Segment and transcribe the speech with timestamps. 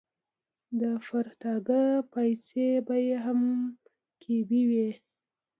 [0.79, 3.39] د پرتاګه پایڅې به یې هم
[4.21, 4.89] ګیبي وې.